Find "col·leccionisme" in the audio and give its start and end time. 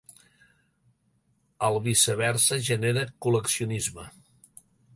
3.27-4.09